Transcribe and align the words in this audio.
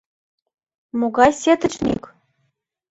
Могай 0.99 1.31
сетычник? 1.41 2.03